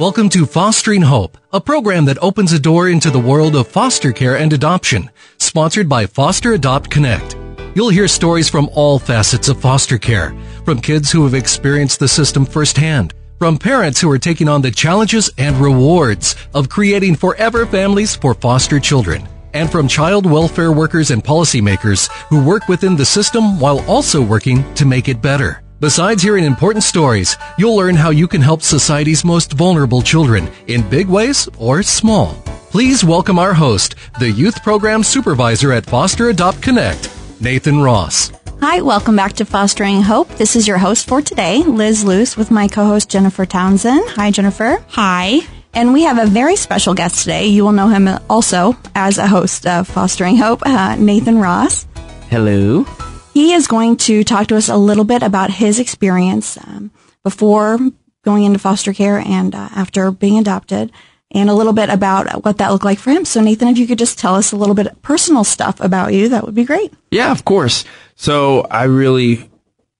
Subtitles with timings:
[0.00, 4.12] Welcome to Fostering Hope, a program that opens a door into the world of foster
[4.12, 7.36] care and adoption, sponsored by Foster Adopt Connect.
[7.74, 10.34] You'll hear stories from all facets of foster care,
[10.64, 14.70] from kids who have experienced the system firsthand, from parents who are taking on the
[14.70, 21.10] challenges and rewards of creating forever families for foster children, and from child welfare workers
[21.10, 25.62] and policymakers who work within the system while also working to make it better.
[25.80, 30.86] Besides hearing important stories, you'll learn how you can help society's most vulnerable children in
[30.90, 32.34] big ways or small.
[32.68, 38.30] Please welcome our host, the Youth Program Supervisor at Foster Adopt Connect, Nathan Ross.
[38.60, 40.28] Hi, welcome back to Fostering Hope.
[40.36, 44.06] This is your host for today, Liz Luce, with my co-host Jennifer Townsend.
[44.10, 44.84] Hi, Jennifer.
[44.88, 45.38] Hi.
[45.72, 47.46] And we have a very special guest today.
[47.46, 51.86] You will know him also as a host of Fostering Hope, uh, Nathan Ross.
[52.28, 52.84] Hello.
[53.32, 56.90] He is going to talk to us a little bit about his experience um,
[57.22, 57.78] before
[58.24, 60.92] going into foster care and uh, after being adopted,
[61.32, 63.24] and a little bit about what that looked like for him.
[63.24, 66.12] So, Nathan, if you could just tell us a little bit of personal stuff about
[66.12, 66.92] you, that would be great.
[67.10, 67.84] Yeah, of course.
[68.16, 69.48] So, I really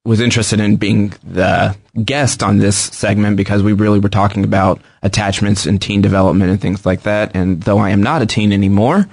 [0.04, 4.80] was interested in being the guest on this segment because we really were talking about
[5.02, 7.34] attachments and teen development and things like that.
[7.34, 9.08] And though I am not a teen anymore,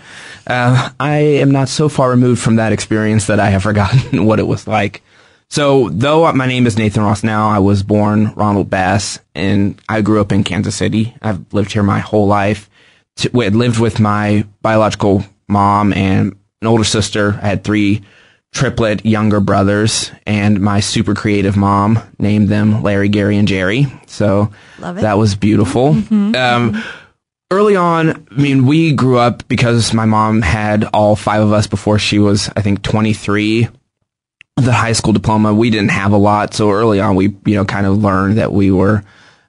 [0.45, 4.39] uh, I am not so far removed from that experience that I have forgotten what
[4.39, 5.01] it was like.
[5.49, 10.01] So, though my name is Nathan Ross now, I was born Ronald Bass and I
[10.01, 11.15] grew up in Kansas City.
[11.21, 12.69] I've lived here my whole life.
[13.23, 17.39] I lived with my biological mom and an older sister.
[17.41, 18.01] I had three
[18.53, 23.85] triplet younger brothers and my super creative mom named them Larry, Gary, and Jerry.
[24.07, 24.51] So
[25.01, 25.93] that was beautiful.
[25.93, 26.35] Mm-hmm.
[26.35, 26.83] Um,
[27.51, 31.67] early on, I mean, we grew up because my mom had all five of us
[31.67, 33.69] before she was, I think, 23.
[34.55, 36.55] The high school diploma, we didn't have a lot.
[36.55, 39.03] So early on, we, you know, kind of learned that we were,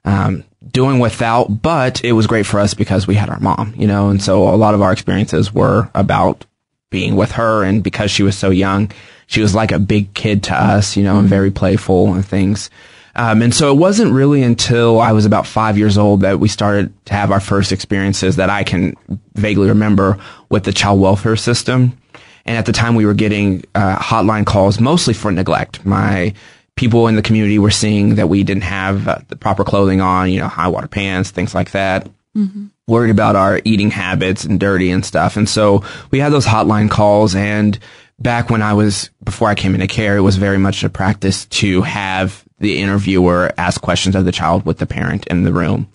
[0.05, 3.87] um, doing without, but it was great for us because we had our mom, you
[3.87, 6.45] know, and so a lot of our experiences were about
[6.89, 7.63] being with her.
[7.63, 8.91] And because she was so young,
[9.27, 12.69] she was like a big kid to us, you know, and very playful and things.
[13.15, 16.47] Um, and so it wasn't really until I was about five years old that we
[16.47, 18.95] started to have our first experiences that I can
[19.33, 20.17] vaguely remember
[20.49, 21.97] with the child welfare system.
[22.45, 25.85] And at the time we were getting uh, hotline calls mostly for neglect.
[25.85, 26.33] My
[26.75, 30.31] people in the community were seeing that we didn't have uh, the proper clothing on,
[30.31, 32.09] you know, high water pants, things like that.
[32.35, 35.37] Mm-hmm worried about our eating habits and dirty and stuff.
[35.37, 37.77] And so we had those hotline calls and
[38.19, 41.45] back when I was, before I came into care, it was very much a practice
[41.45, 45.89] to have the interviewer ask questions of the child with the parent in the room.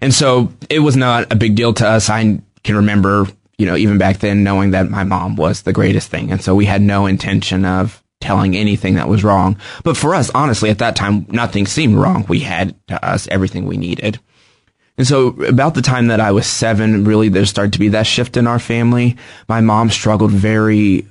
[0.00, 2.08] And so it was not a big deal to us.
[2.08, 3.26] I can remember,
[3.58, 6.30] you know, even back then knowing that my mom was the greatest thing.
[6.30, 9.58] And so we had no intention of telling anything that was wrong.
[9.84, 12.24] But for us, honestly, at that time, nothing seemed wrong.
[12.28, 14.18] We had to us everything we needed.
[14.98, 18.06] And so about the time that I was seven, really there started to be that
[18.06, 19.16] shift in our family.
[19.48, 21.06] My mom struggled very,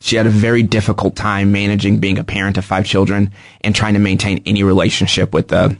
[0.00, 3.32] she had a very difficult time managing being a parent of five children
[3.62, 5.76] and trying to maintain any relationship with a,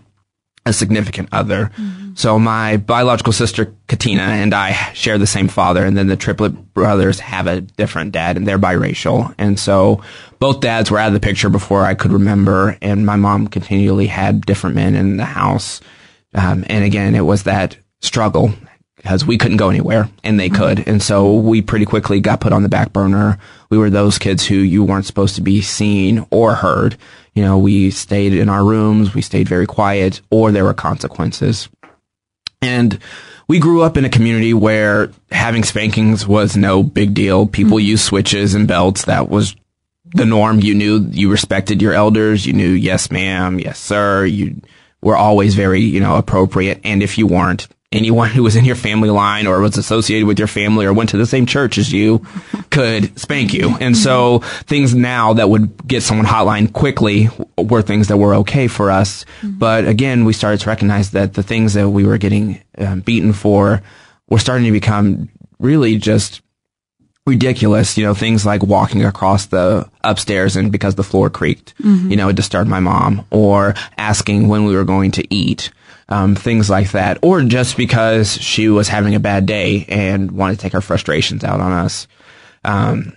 [0.65, 1.67] a significant other.
[1.77, 2.15] Mm-hmm.
[2.15, 5.85] So my biological sister, Katina, and I share the same father.
[5.85, 9.35] And then the triplet brothers have a different dad and they're biracial.
[9.39, 10.03] And so
[10.39, 12.79] both dads were out of the picture before I could remember.
[12.81, 15.81] And my mom continually had different men in the house.
[16.35, 18.53] Um, and again, it was that struggle
[18.97, 20.87] because we couldn't go anywhere and they could.
[20.87, 23.39] And so we pretty quickly got put on the back burner.
[23.69, 26.97] We were those kids who you weren't supposed to be seen or heard.
[27.35, 31.69] You know, we stayed in our rooms, we stayed very quiet, or there were consequences.
[32.61, 32.99] And
[33.49, 37.47] we grew up in a community where having spankings was no big deal.
[37.47, 37.89] People mm-hmm.
[37.89, 39.07] used switches and belts.
[39.07, 39.57] That was
[40.15, 40.61] the norm.
[40.61, 42.47] You knew you respected your elders.
[42.47, 44.25] You knew yes, ma'am, yes, sir.
[44.27, 44.61] You
[45.03, 46.81] were always very, you know, appropriate.
[46.85, 50.39] And if you weren't, anyone who was in your family line or was associated with
[50.39, 52.25] your family or went to the same church as you
[52.71, 53.77] could spank you.
[53.81, 58.67] And so things now that would get someone hotline quickly were things that were okay
[58.67, 59.25] for us.
[59.43, 63.33] But again, we started to recognize that the things that we were getting um, beaten
[63.33, 63.83] for
[64.29, 65.29] were starting to become
[65.59, 66.41] really just
[67.27, 72.11] ridiculous, you know, things like walking across the upstairs and because the floor creaked, mm-hmm.
[72.11, 75.71] you know, it disturbed my mom or asking when we were going to eat.
[76.09, 80.57] Um, things like that, or just because she was having a bad day and wanted
[80.57, 82.07] to take her frustrations out on us.
[82.65, 83.17] Um,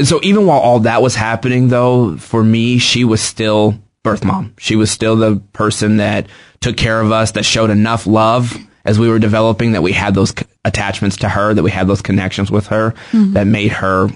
[0.00, 4.54] so even while all that was happening, though, for me, she was still birth mom.
[4.58, 6.28] She was still the person that
[6.60, 10.14] took care of us, that showed enough love as we were developing that we had
[10.14, 10.32] those
[10.64, 13.32] attachments to her, that we had those connections with her mm-hmm.
[13.32, 14.08] that made her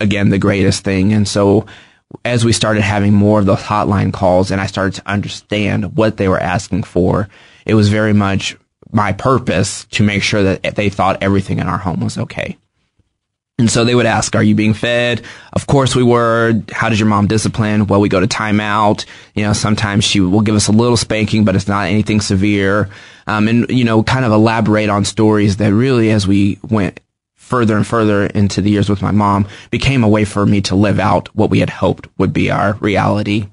[0.00, 1.12] again the greatest thing.
[1.12, 1.66] And so
[2.24, 6.16] as we started having more of those hotline calls and I started to understand what
[6.16, 7.28] they were asking for,
[7.64, 8.56] it was very much
[8.90, 12.56] my purpose to make sure that they thought everything in our home was okay.
[13.58, 15.22] And so they would ask, are you being fed?
[15.54, 16.60] Of course we were.
[16.72, 17.86] How did your mom discipline?
[17.86, 19.06] Well, we go to timeout.
[19.34, 22.90] You know, sometimes she will give us a little spanking, but it's not anything severe.
[23.26, 27.00] Um, and, you know, kind of elaborate on stories that really, as we went
[27.34, 30.74] further and further into the years with my mom, became a way for me to
[30.74, 33.48] live out what we had hoped would be our reality.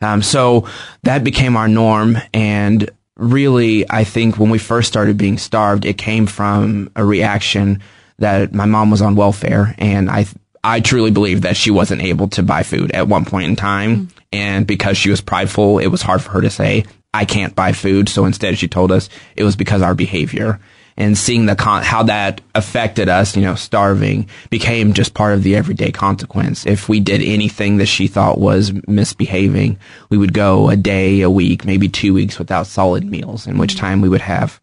[0.00, 0.66] Um, so
[1.02, 2.16] that became our norm.
[2.32, 7.82] And really, I think when we first started being starved, it came from a reaction
[8.18, 10.26] that my mom was on welfare and I
[10.64, 14.06] I truly believe that she wasn't able to buy food at one point in time.
[14.06, 14.10] Mm.
[14.32, 17.72] And because she was prideful, it was hard for her to say, I can't buy
[17.72, 18.08] food.
[18.08, 20.60] So instead she told us it was because our behavior
[20.96, 25.42] and seeing the con- how that affected us, you know, starving became just part of
[25.42, 26.66] the everyday consequence.
[26.66, 29.78] If we did anything that she thought was misbehaving,
[30.10, 33.74] we would go a day, a week, maybe two weeks without solid meals, in which
[33.74, 33.78] mm.
[33.78, 34.60] time we would have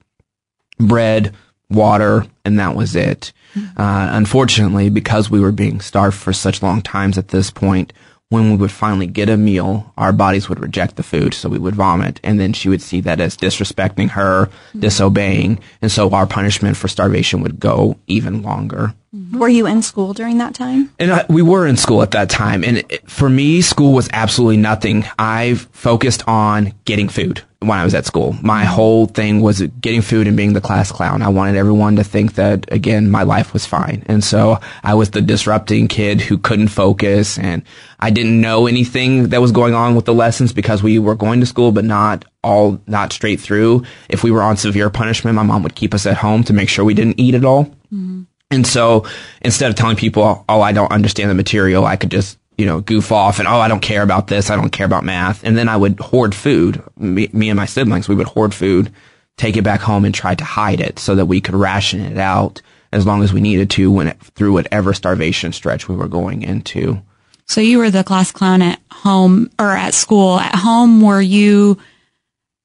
[0.78, 1.36] bread,
[1.70, 3.34] water, and that was it.
[3.56, 7.94] Uh, unfortunately, because we were being starved for such long times at this point,
[8.30, 11.58] when we would finally get a meal, our bodies would reject the food, so we
[11.58, 14.80] would vomit, and then she would see that as disrespecting her, mm-hmm.
[14.82, 18.94] disobeying, and so our punishment for starvation would go even longer.
[19.34, 20.92] Were you in school during that time?
[21.00, 24.08] And I, we were in school at that time, and it, for me, school was
[24.14, 25.06] absolutely nothing.
[25.18, 28.38] I focused on getting food when I was at school.
[28.42, 31.22] My whole thing was getting food and being the class clown.
[31.22, 34.04] I wanted everyone to think that, again, my life was fine.
[34.06, 37.64] And so I was the disrupting kid who couldn't focus and
[38.00, 41.42] I didn't know anything that was going on with the lessons because we were going
[41.42, 43.84] to school, but not all, not straight through.
[44.08, 46.70] If we were on severe punishment, my mom would keep us at home to make
[46.70, 47.66] sure we didn't eat at all.
[47.92, 48.22] Mm-hmm.
[48.52, 49.06] And so
[49.42, 52.82] instead of telling people, oh, I don't understand the material, I could just you know,
[52.82, 54.50] goof off and, oh, I don't care about this.
[54.50, 55.46] I don't care about math.
[55.46, 56.84] And then I would hoard food.
[56.98, 58.92] Me, me, and my siblings, we would hoard food,
[59.38, 62.18] take it back home and try to hide it so that we could ration it
[62.18, 62.62] out
[62.92, 66.42] as long as we needed to when it, through whatever starvation stretch we were going
[66.42, 67.02] into.
[67.46, 70.38] So you were the class clown at home or at school.
[70.38, 71.78] At home, were you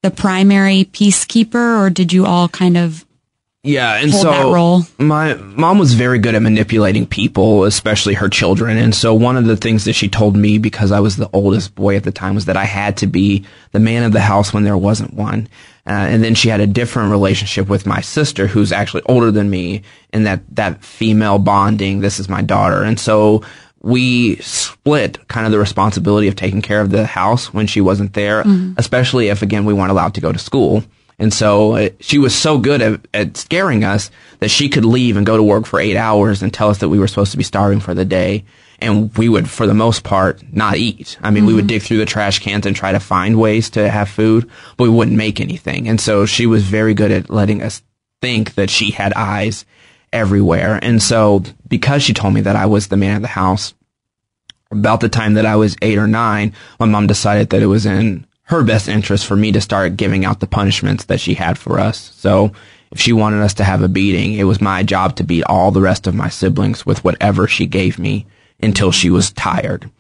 [0.03, 3.05] the primary peacekeeper or did you all kind of
[3.65, 8.77] yeah, and so my mom was very good at manipulating people, especially her children.
[8.77, 11.75] And so one of the things that she told me because I was the oldest
[11.75, 14.53] boy at the time was that I had to be the man of the house
[14.53, 15.49] when there wasn't one.
[15.87, 19.49] Uh, and then she had a different relationship with my sister, who's actually older than
[19.49, 19.81] me,
[20.13, 22.01] and that that female bonding.
[22.01, 23.43] This is my daughter, and so
[23.81, 28.15] we split kind of the responsibility of taking care of the house when she wasn't
[28.15, 28.73] there, mm-hmm.
[28.79, 30.85] especially if again we weren't allowed to go to school.
[31.19, 35.17] And so uh, she was so good at, at scaring us that she could leave
[35.17, 37.39] and go to work for eight hours and tell us that we were supposed to
[37.39, 38.45] be starving for the day.
[38.81, 41.17] And we would, for the most part, not eat.
[41.23, 41.47] I mean, mm-hmm.
[41.47, 41.69] we would mm-hmm.
[41.69, 44.91] dig through the trash cans and try to find ways to have food, but we
[44.91, 45.89] wouldn't make anything.
[45.89, 47.83] And so she was very good at letting us
[48.21, 49.65] think that she had eyes
[50.13, 50.79] everywhere.
[50.83, 53.75] And so because she told me that I was the man of the house,
[54.71, 57.87] about the time that I was eight or nine, my mom decided that it was
[57.87, 61.59] in her best interest for me to start giving out the punishments that she had
[61.59, 62.13] for us.
[62.17, 62.53] So
[62.91, 65.71] if she wanted us to have a beating, it was my job to beat all
[65.71, 68.27] the rest of my siblings with whatever she gave me
[68.63, 69.91] until she was tired.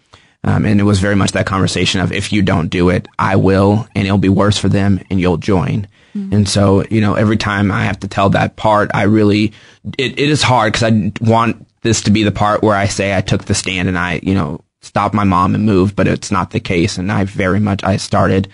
[0.45, 3.37] Um, and it was very much that conversation of if you don't do it, I
[3.37, 5.89] will, and it'll be worse for them, and you'll join.
[6.15, 6.35] Mm-hmm.
[6.35, 9.55] And so, you know, every time I have to tell that part, I really,
[9.99, 13.17] it, it is hard because I want this to be the part where I say
[13.17, 16.31] I took the stand and I, you know, stopped my mom and move, but it's
[16.31, 16.99] not the case.
[16.99, 18.49] And I very much, I started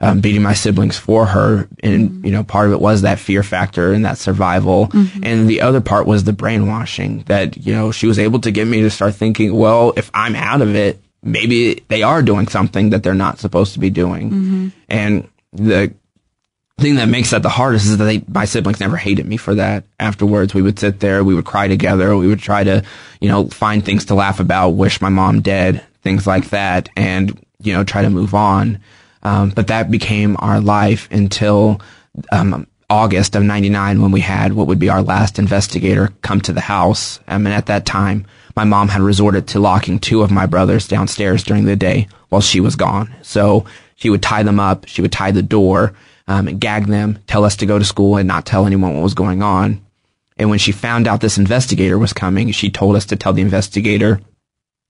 [0.00, 1.68] um, beating my siblings for her.
[1.82, 2.26] And, mm-hmm.
[2.26, 4.88] you know, part of it was that fear factor and that survival.
[4.88, 5.24] Mm-hmm.
[5.24, 8.66] And the other part was the brainwashing that, you know, she was able to get
[8.66, 12.90] me to start thinking, well, if I'm out of it, maybe they are doing something
[12.90, 14.30] that they're not supposed to be doing.
[14.30, 14.68] Mm-hmm.
[14.88, 15.94] And the
[16.78, 19.54] thing that makes that the hardest is that they, my siblings never hated me for
[19.54, 19.84] that.
[20.00, 22.82] Afterwards, we would sit there, we would cry together, we would try to,
[23.20, 27.44] you know, find things to laugh about, wish my mom dead, things like that, and,
[27.62, 28.80] you know, try to move on.
[29.22, 31.80] Um, but that became our life until,
[32.32, 36.52] um, August of 99 when we had what would be our last investigator come to
[36.52, 37.18] the house.
[37.26, 40.86] I mean, at that time, my mom had resorted to locking two of my brothers
[40.86, 43.14] downstairs during the day while she was gone.
[43.22, 43.64] So
[43.96, 45.94] she would tie them up, she would tie the door,
[46.26, 49.14] um, gag them, tell us to go to school and not tell anyone what was
[49.14, 49.84] going on.
[50.36, 53.42] And when she found out this investigator was coming, she told us to tell the
[53.42, 54.20] investigator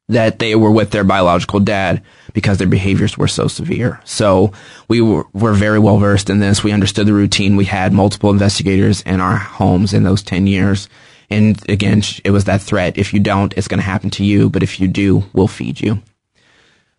[0.09, 2.03] that they were with their biological dad
[2.35, 4.01] because their behaviors were so severe.
[4.05, 4.53] So
[4.89, 6.63] we were, were very well versed in this.
[6.63, 7.57] We understood the routine.
[7.57, 10.89] We had multiple investigators in our homes in those 10 years.
[11.31, 12.99] And again, it was that threat.
[12.99, 14.51] If you don't, it's going to happen to you.
[14.51, 16.03] But if you do, we'll feed you.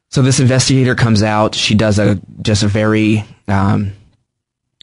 [0.10, 1.54] So this investigator comes out.
[1.56, 3.92] She does a, just a very, um,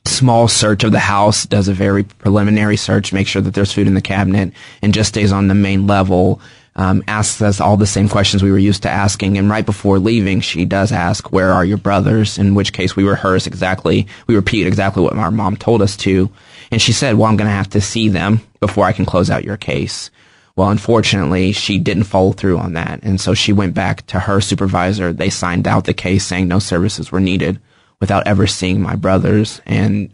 [0.05, 3.87] small search of the house, does a very preliminary search, make sure that there's food
[3.87, 6.41] in the cabinet, and just stays on the main level.
[6.75, 9.99] Um, asks us all the same questions we were used to asking, and right before
[9.99, 14.37] leaving, she does ask, "Where are your brothers?" In which case, we rehearse exactly, we
[14.37, 16.31] repeat exactly what our mom told us to,
[16.71, 19.29] and she said, "Well, I'm going to have to see them before I can close
[19.29, 20.11] out your case."
[20.57, 24.41] Well, unfortunately, she didn't follow through on that, and so she went back to her
[24.41, 25.13] supervisor.
[25.13, 27.59] They signed out the case, saying no services were needed,
[28.03, 29.63] without ever seeing my brothers.
[29.65, 30.13] And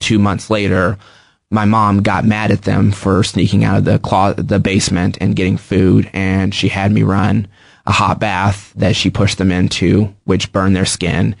[0.00, 0.98] two months later,
[1.52, 5.36] my mom got mad at them for sneaking out of the clo- the basement and
[5.36, 7.46] getting food, and she had me run
[7.86, 11.36] a hot bath that she pushed them into, which burned their skin,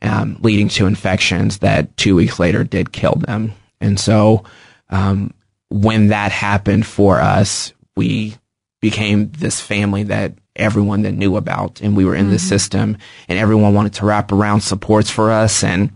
[0.00, 3.52] um, leading to infections that two weeks later did kill them.
[3.82, 4.44] And so,
[4.88, 5.34] um,
[5.68, 8.34] when that happened for us, we
[8.80, 12.48] became this family that everyone that knew about, and we were in the mm-hmm.
[12.48, 12.96] system,
[13.28, 15.90] and everyone wanted to wrap around supports for us, and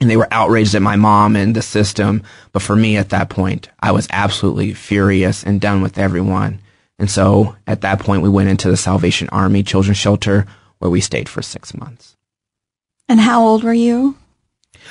[0.00, 2.24] and they were outraged at my mom and the system.
[2.50, 6.60] But for me at that point, I was absolutely furious and done with everyone.
[6.98, 10.44] And so at that point, we went into the Salvation Army Children's Shelter
[10.78, 12.16] where we stayed for six months.
[13.08, 14.16] And how old were you?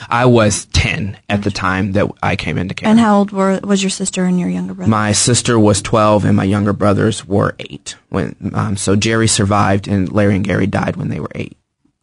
[0.10, 2.90] I was 10 at the time that I came into care.
[2.90, 4.90] And how old were, was your sister and your younger brother?
[4.90, 7.96] my sister was 12 and my younger brothers were eight.
[8.10, 11.58] When, um, so Jerry survived and Larry and Gary died when they were eight.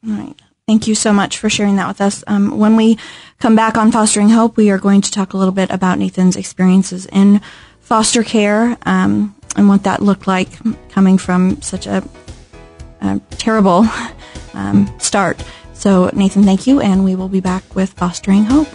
[0.06, 0.34] All right.
[0.66, 2.22] Thank you so much for sharing that with us.
[2.26, 2.98] Um, when we
[3.40, 6.36] come back on Fostering Hope, we are going to talk a little bit about Nathan's
[6.36, 7.40] experiences in
[7.80, 10.48] foster care um, and what that looked like
[10.90, 12.06] coming from such a,
[13.00, 13.86] a terrible
[14.52, 15.42] um, start.
[15.78, 18.66] So, Nathan, thank you, and we will be back with Fostering Hope.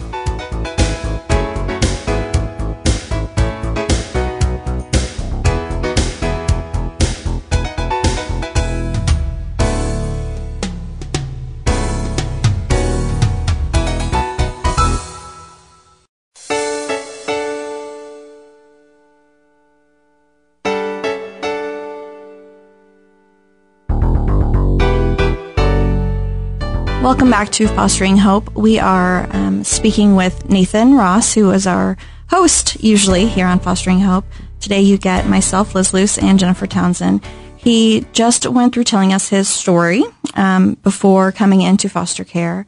[27.03, 28.55] Welcome back to Fostering Hope.
[28.55, 31.97] We are um, speaking with Nathan Ross, who is our
[32.29, 34.23] host usually here on Fostering Hope.
[34.61, 37.21] Today you get myself, Liz Luce, and Jennifer Townsend.
[37.57, 40.05] He just went through telling us his story
[40.35, 42.65] um, before coming into foster care.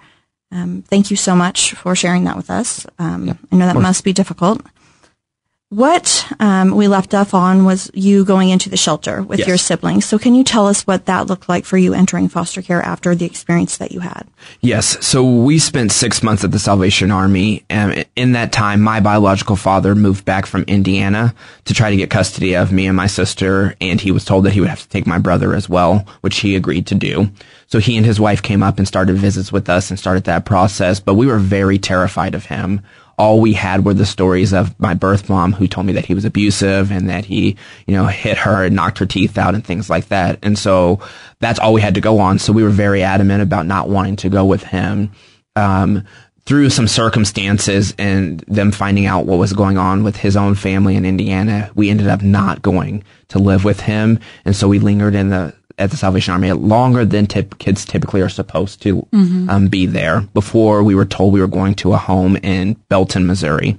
[0.51, 2.85] Um, thank you so much for sharing that with us.
[2.99, 4.61] Um, I know that must be difficult.
[5.75, 9.47] What um, we left off on was you going into the shelter with Yes.
[9.49, 10.05] your siblings.
[10.05, 13.13] So, can you tell us what that looked like for you entering foster care after
[13.13, 14.25] the experience that you had?
[14.61, 15.05] Yes.
[15.05, 17.65] So we spent six months at the Salvation Army.
[17.69, 22.09] And in that time, my biological father moved back from Indiana to try to get
[22.09, 23.75] custody of me and my sister.
[23.81, 26.37] And he was told that he would have to take my brother as well, which
[26.37, 27.29] he agreed to do.
[27.67, 30.45] So he and his wife came up and started visits with us and started that
[30.45, 31.01] process.
[31.01, 32.79] But we were very terrified of him.
[33.17, 36.13] All we had were the stories of my birth mom who told me that he
[36.13, 37.55] was abusive and that he,
[37.87, 40.39] you know, hit her and knocked her teeth out and things like that.
[40.43, 40.99] And so
[41.39, 42.39] that's all we had to go on.
[42.39, 45.11] So we were very adamant about not wanting to go with him.
[45.55, 46.03] Um,
[46.45, 50.95] through some circumstances and them finding out what was going on with his own family
[50.95, 54.19] in Indiana, we ended up not going to live with him.
[54.45, 58.21] And so we lingered in the, at the Salvation Army longer than tip, kids typically
[58.21, 59.07] are supposed to
[59.49, 63.27] um, be there before we were told we were going to a home in Belton,
[63.27, 63.77] Missouri.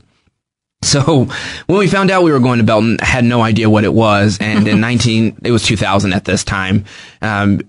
[0.82, 1.24] So
[1.66, 4.38] when we found out we were going to Belton, had no idea what it was.
[4.40, 6.84] And in 19, it was 2000 at this time.
[7.22, 7.62] Um,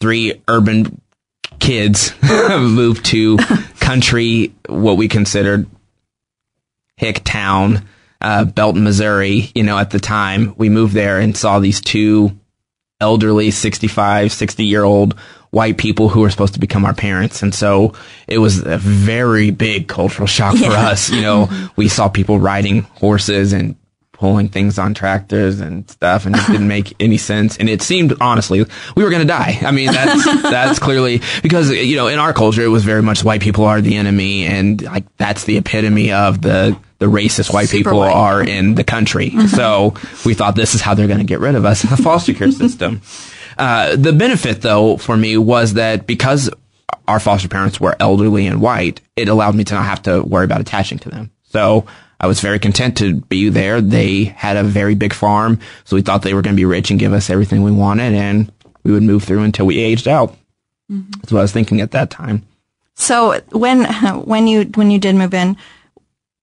[0.00, 1.00] three urban
[1.58, 3.38] kids moved to
[3.80, 5.66] country, what we considered
[6.96, 7.86] hick town,
[8.20, 9.50] uh, Belton, Missouri.
[9.54, 12.38] You know, at the time we moved there and saw these two
[13.00, 15.18] elderly 65, 60 year old
[15.50, 17.42] white people who were supposed to become our parents.
[17.42, 17.94] And so
[18.26, 21.10] it was a very big cultural shock for us.
[21.10, 23.76] You know, we saw people riding horses and
[24.18, 27.58] pulling things on tractors and stuff and it didn't make any sense.
[27.58, 28.64] And it seemed honestly,
[28.96, 29.58] we were going to die.
[29.60, 33.22] I mean, that's, that's clearly because, you know, in our culture, it was very much
[33.22, 34.46] white people are the enemy.
[34.46, 38.14] And like, that's the epitome of the, the racist white Super people white.
[38.14, 39.30] are in the country.
[39.48, 39.94] So
[40.24, 42.32] we thought this is how they're going to get rid of us in the foster
[42.34, 43.02] care system.
[43.58, 46.50] Uh, the benefit though for me was that because
[47.08, 50.44] our foster parents were elderly and white, it allowed me to not have to worry
[50.44, 51.30] about attaching to them.
[51.44, 51.86] So
[52.18, 53.80] I was very content to be there.
[53.80, 56.90] They had a very big farm, so we thought they were going to be rich
[56.90, 58.50] and give us everything we wanted, and
[58.84, 60.34] we would move through until we aged out.
[60.88, 62.46] That's what I was thinking at that time.
[62.94, 63.84] So when
[64.24, 65.56] when you when you did move in,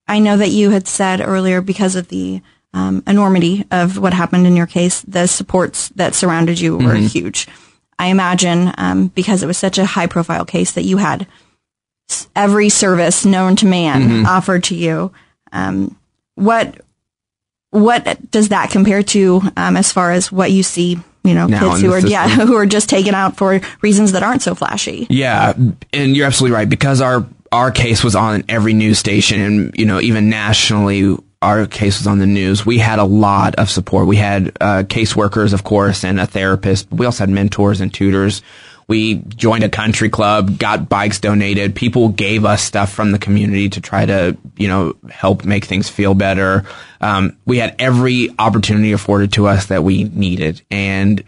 [0.07, 2.41] I know that you had said earlier because of the
[2.73, 7.47] um, enormity of what happened in your case, the supports that surrounded you were huge.
[7.99, 11.27] I imagine um, because it was such a high profile case that you had
[12.35, 15.11] every service known to man offered to you.
[15.53, 15.97] Um,
[16.35, 16.81] what
[17.69, 20.99] what does that compare to um, as far as what you see?
[21.23, 24.23] You know, Now kids who are yeah who are just taken out for reasons that
[24.23, 25.07] aren't so flashy.
[25.09, 25.53] Yeah,
[25.93, 29.85] and you're absolutely right because our our case was on every news station, and you
[29.85, 32.65] know even nationally, our case was on the news.
[32.65, 34.07] We had a lot of support.
[34.07, 36.89] We had uh, caseworkers, of course, and a therapist.
[36.89, 38.41] But we also had mentors and tutors.
[38.87, 41.75] We joined a country club, got bikes donated.
[41.75, 45.89] People gave us stuff from the community to try to, you know, help make things
[45.89, 46.65] feel better.
[47.01, 51.23] Um, we had every opportunity afforded to us that we needed, and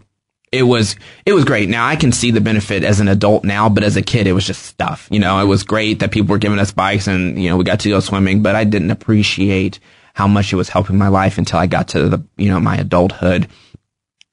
[0.52, 0.96] it was
[1.26, 1.70] it was great.
[1.70, 4.34] Now I can see the benefit as an adult now, but as a kid, it
[4.34, 5.08] was just stuff.
[5.12, 7.64] You know, it was great that people were giving us bikes and you know we
[7.64, 9.80] got to go swimming, but I didn't appreciate
[10.14, 12.78] how much it was helping my life until I got to the you know my
[12.78, 13.48] adulthood.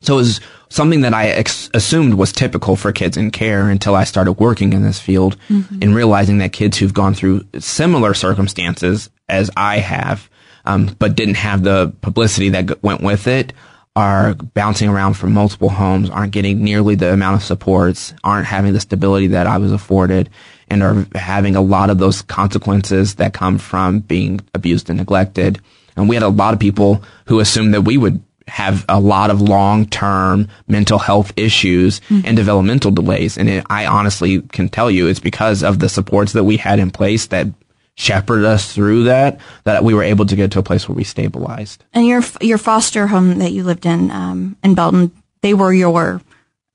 [0.03, 3.95] So it was something that I ex- assumed was typical for kids in care until
[3.95, 9.11] I started working in this field and realizing that kids who've gone through similar circumstances
[9.29, 10.29] as I have,
[10.65, 13.53] um, but didn't have the publicity that g- went with it,
[13.95, 18.73] are bouncing around from multiple homes, aren't getting nearly the amount of supports, aren't having
[18.73, 20.31] the stability that I was afforded,
[20.69, 25.61] and are having a lot of those consequences that come from being abused and neglected.
[25.95, 29.31] And we had a lot of people who assumed that we would have a lot
[29.31, 33.39] of long-term mental health issues and developmental delays.
[33.39, 36.79] And it, I honestly can tell you it's because of the supports that we had
[36.79, 37.47] in place that
[37.95, 41.05] shepherded us through that, that we were able to get to a place where we
[41.05, 41.85] stabilized.
[41.93, 46.21] And your your foster home that you lived in um, in Belton, they were your.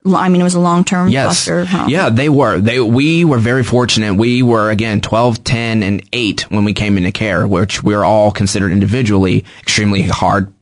[0.06, 1.26] I mean, it was a long term Yes.
[1.26, 1.88] foster home.
[1.90, 2.60] Yeah, they were.
[2.60, 4.14] They we were very fortunate.
[4.14, 8.04] We were again 12, 10 and 8 when we came into care, which we are
[8.04, 10.52] all considered individually extremely hard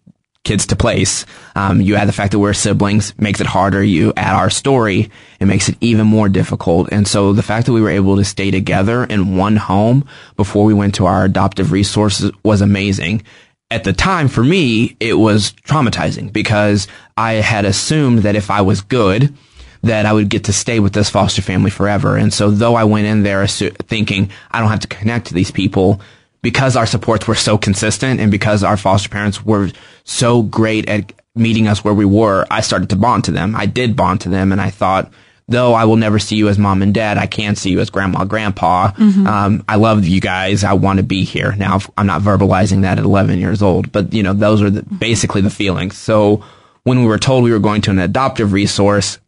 [0.47, 1.27] kids to place.
[1.55, 3.83] Um, you add the fact that we're siblings makes it harder.
[3.83, 5.11] You add our story,
[5.41, 6.89] it makes it even more difficult.
[6.93, 10.65] And so the fact that we were able to stay together in one home before
[10.65, 13.25] we went to our adoptive resources was amazing.
[13.71, 18.61] At the time, for me, it was traumatizing because I had assumed that if I
[18.63, 19.35] was good,
[19.83, 22.17] that I would get to stay with this foster family forever.
[22.17, 25.51] And so though I went in there thinking I don't have to connect to these
[25.51, 26.01] people,
[26.47, 29.69] because our supports were so consistent and because our foster parents were
[30.05, 33.57] so great at meeting us where we were, I started to bond to them.
[33.57, 35.13] I did bond to them and I thought,
[35.49, 37.91] though I will never see you as mom and dad, I can see you as
[37.91, 38.93] grandma, grandpa.
[39.27, 40.63] Um, I love you guys.
[40.63, 41.51] I want to be here.
[41.57, 44.85] Now, I'm not verbalizing that at 11 years old, but you know, those are the,
[44.85, 45.99] basically the feelings.
[45.99, 46.45] So
[46.85, 49.19] when we were told we were going to an adoptive resource,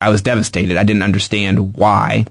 [0.00, 0.76] I was devastated.
[0.76, 2.26] I didn't understand why.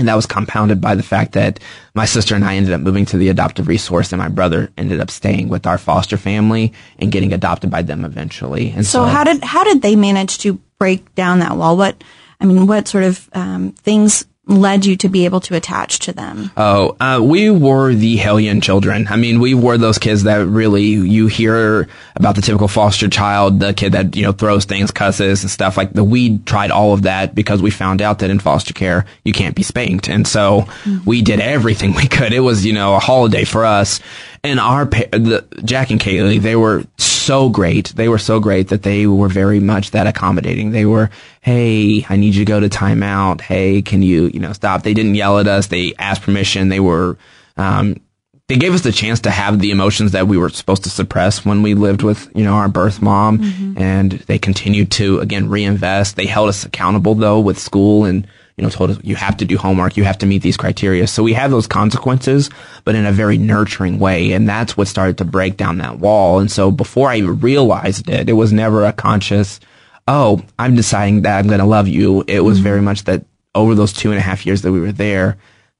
[0.00, 1.60] And that was compounded by the fact that
[1.94, 4.98] my sister and I ended up moving to the adoptive resource and my brother ended
[4.98, 8.70] up staying with our foster family and getting adopted by them eventually.
[8.70, 11.76] And So how did how did they manage to break down that wall?
[11.76, 12.02] What
[12.40, 16.12] I mean, what sort of um, things led you to be able to attach to
[16.12, 16.50] them?
[16.56, 19.06] Oh, uh, we were the hellion children.
[19.08, 23.60] I mean, we were those kids that really you hear about the typical foster child,
[23.60, 25.92] the kid that you know throws things, cusses, and stuff like.
[25.92, 29.32] The we tried all of that because we found out that in foster care you
[29.32, 30.66] can't be spanked, and so
[31.06, 32.32] we did everything we could.
[32.32, 34.00] It was you know a holiday for us,
[34.42, 36.84] and our pa- the Jack and Kaylee they were
[37.20, 37.88] so great.
[37.88, 40.70] They were so great that they were very much that accommodating.
[40.70, 43.40] They were, hey, I need you to go to timeout.
[43.40, 44.82] Hey, can you, you know, stop?
[44.82, 45.68] They didn't yell at us.
[45.68, 46.68] They asked permission.
[46.68, 47.18] They were,
[47.56, 48.00] um,
[48.48, 51.44] they gave us the chance to have the emotions that we were supposed to suppress
[51.44, 53.40] when we lived with, you know, our birth mom.
[53.76, 56.16] And they continued to, again, reinvest.
[56.16, 58.26] They held us accountable though with school and,
[58.60, 61.06] you know, told us you have to do homework, you have to meet these criteria.
[61.06, 62.50] So we have those consequences,
[62.84, 64.32] but in a very nurturing way.
[64.32, 66.40] And that's what started to break down that wall.
[66.40, 69.60] And so before I even realized it, it was never a conscious,
[70.06, 72.22] oh, I'm deciding that I'm going to love you.
[72.26, 72.64] It was mm-hmm.
[72.64, 75.38] very much that over those two and a half years that we were there,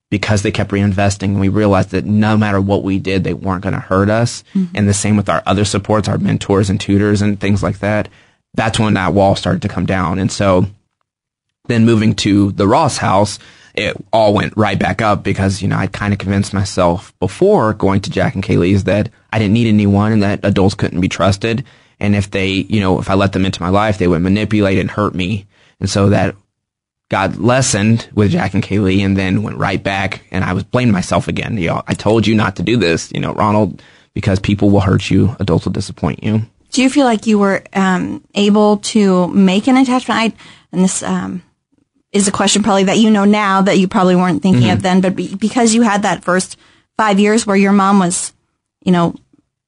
[0.09, 3.75] because they kept reinvesting, we realized that no matter what we did, they weren't going
[3.75, 4.43] to hurt us.
[4.55, 4.75] Mm-hmm.
[4.75, 8.09] And the same with our other supports, our mentors and tutors and things like that.
[8.55, 10.19] That's when that wall started to come down.
[10.19, 10.65] And so
[11.67, 13.39] then moving to the Ross house,
[13.75, 17.75] it all went right back up because, you know, I kind of convinced myself before
[17.75, 21.09] going to Jack and Kaylee's that I didn't need anyone and that adults couldn't be
[21.09, 21.65] trusted.
[22.01, 24.79] And if they, you know, if I let them into my life, they would manipulate
[24.79, 25.47] and hurt me.
[25.79, 26.35] And so that
[27.11, 30.93] got lessened with Jack and Kaylee and then went right back and I was blaming
[30.93, 31.57] myself again.
[31.59, 33.83] You know, I told you not to do this, you know, Ronald,
[34.15, 35.37] because people will hurt you.
[35.39, 36.43] Adults will disappoint you.
[36.71, 40.21] Do you feel like you were um, able to make an attachment?
[40.21, 40.33] I,
[40.73, 41.43] and this um,
[42.13, 44.73] is a question probably that you know now that you probably weren't thinking Mm-hmm.
[44.73, 46.57] of then, but be, because you had that first
[46.97, 48.33] five years where your mom was,
[48.85, 49.15] you know,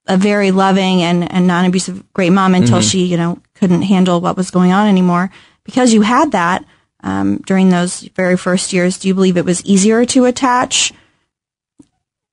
[0.06, 2.88] a very loving and, and non-abusive great mom until Mm-hmm.
[2.88, 5.30] she, you know, couldn't handle what was going on anymore.
[5.64, 6.64] Because you had that,
[7.04, 10.92] um, during those very first years, do you believe it was easier to attach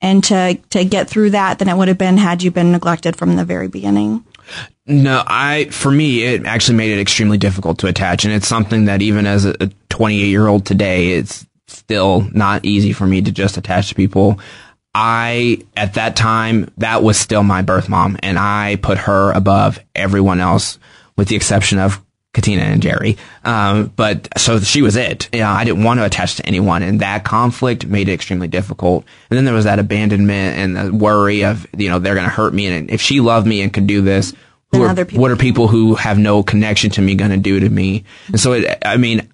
[0.02, 3.16] and to to get through that than it would have been had you been neglected
[3.16, 4.26] from the very beginning?
[4.90, 8.86] No, I for me it actually made it extremely difficult to attach, and it's something
[8.86, 13.32] that even as a 28 year old today, it's still not easy for me to
[13.32, 14.40] just attach to people.
[14.96, 19.80] I at that time that was still my birth mom, and I put her above
[19.94, 20.80] everyone else,
[21.16, 23.18] with the exception of Katina and Jerry.
[23.44, 25.30] Um, but so she was it.
[25.32, 29.06] Yeah, I didn't want to attach to anyone, and that conflict made it extremely difficult.
[29.30, 32.34] And then there was that abandonment and the worry of you know they're going to
[32.34, 34.34] hurt me, and if she loved me and could do this,
[34.72, 37.70] who are, what are people who have no connection to me going to do to
[37.70, 38.04] me?
[38.28, 39.28] And so it, I mean.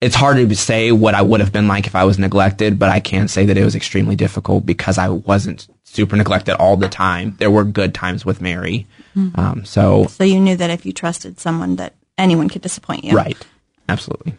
[0.00, 2.90] It's hard to say what I would have been like if I was neglected, but
[2.90, 6.90] I can say that it was extremely difficult because I wasn't super neglected all the
[6.90, 7.36] time.
[7.38, 8.86] There were good times with Mary.
[9.16, 13.16] Um, so, So you knew that if you trusted someone, that anyone could disappoint you.
[13.16, 13.38] right.
[13.88, 14.34] Absolutely.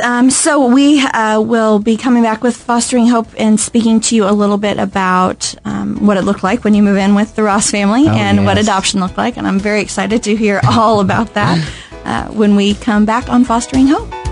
[0.00, 4.28] Um, so we uh, will be coming back with Fostering Hope and speaking to you
[4.28, 7.42] a little bit about um, what it looked like when you move in with the
[7.42, 9.36] Ross family and what adoption looked like.
[9.36, 11.68] And I'm very excited to hear all about that
[12.04, 14.27] uh, when we come back on Fostering Hope.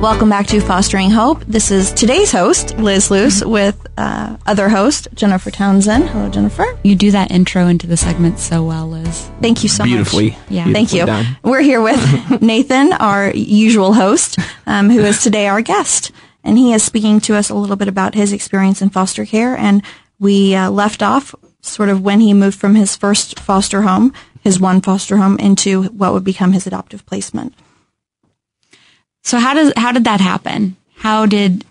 [0.00, 1.44] Welcome back to Fostering Hope.
[1.44, 6.08] This is today's host, Liz Luce, with uh, other host, Jennifer Townsend.
[6.08, 6.64] Hello, Jennifer.
[6.82, 9.30] You do that intro into the segment so well, Liz.
[9.42, 10.30] Thank you so Beautifully.
[10.30, 10.38] much.
[10.48, 10.72] Yeah.
[10.72, 11.04] Thank you.
[11.04, 11.36] done.
[11.44, 12.00] We're here with
[12.40, 16.12] Nathan, our usual host, um, who is today our guest.
[16.42, 19.54] And he is speaking to us a little bit about his experience in foster care.
[19.54, 19.82] And
[20.18, 24.58] we uh, left off sort of when he moved from his first foster home, his
[24.58, 27.54] one foster home, into what would become his adoptive placement.
[29.22, 30.76] So how does how did that happen?
[30.96, 31.64] How did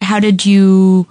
[0.00, 1.06] how did you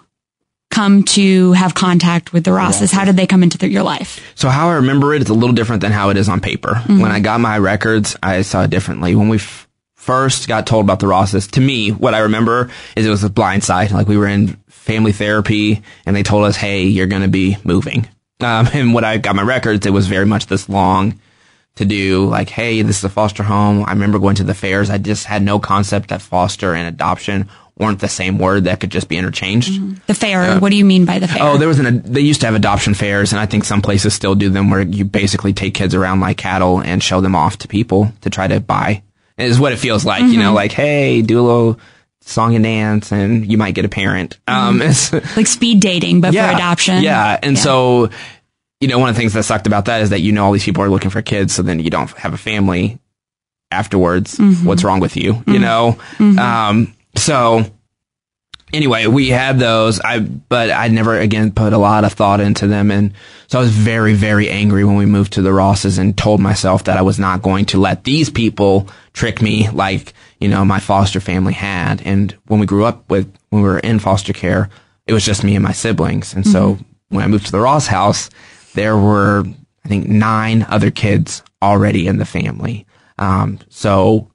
[0.69, 2.91] come to have contact with the Rosses?
[2.91, 4.31] How did they come into the, your life?
[4.35, 6.75] So how I remember it is a little different than how it is on paper.
[6.87, 9.15] When I got my records, I saw it differently.
[9.15, 13.05] When we f- first got told about the Rosses, to me, what I remember is
[13.05, 13.91] it was a blind side.
[13.91, 17.57] Like we were in family therapy and they told us, "Hey, you're going to be
[17.63, 18.07] moving."
[18.39, 21.19] Um, and when I got my records, it was very much this long
[21.77, 22.25] to do.
[22.27, 23.83] Like, hey, this is a foster home.
[23.85, 24.89] I remember going to the fairs.
[24.89, 28.89] I just had no concept that foster and adoption weren't the same word that could
[28.89, 29.71] just be interchanged.
[29.71, 29.93] Mm-hmm.
[30.07, 30.59] The fair.
[30.59, 31.43] what do you mean by the oh, fair?
[31.43, 32.01] Oh, there was an.
[32.01, 34.81] They used to have adoption fairs, and I think some places still do them, where
[34.81, 38.47] you basically take kids around like cattle and show them off to people to try
[38.47, 39.03] to buy.
[39.37, 40.55] Is what it feels like, you know, mm-hmm.
[40.55, 41.79] like hey, do a little
[42.21, 44.39] song and dance, and you might get a parent.
[44.47, 45.17] Um, mm-hmm.
[45.17, 47.03] it's, like speed dating, but for adoption.
[47.03, 48.09] yeah, and so
[48.79, 50.51] you know, one of the things that sucked about that is that you know all
[50.51, 52.99] these people are looking for kids, so then you don't have a family
[53.71, 54.37] afterwards.
[54.37, 54.65] Mm-hmm.
[54.65, 55.33] What's wrong with you?
[55.33, 55.61] You mm-hmm.
[55.61, 56.39] know, mm-hmm.
[56.39, 57.65] um, so
[58.73, 59.99] anyway, we had those.
[59.99, 63.13] I but I never again put a lot of thought into them, and
[63.47, 66.83] so I was very very angry when we moved to the Rosses and told myself
[66.85, 70.79] that I was not going to let these people trick me like you know my
[70.79, 72.01] foster family had.
[72.03, 74.69] And when we grew up with when we were in foster care,
[75.07, 76.77] it was just me and my siblings, and so
[77.09, 78.29] when I moved to the Ross house,
[78.77, 79.43] there were
[79.83, 82.85] I think nine other kids already in the family.
[83.17, 84.29] Um, so